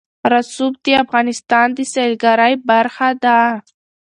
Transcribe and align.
رسوب 0.31 0.73
د 0.85 0.87
افغانستان 1.03 1.67
د 1.77 1.79
سیلګرۍ 1.93 2.53
برخه 2.69 3.09
ده. 3.23 3.39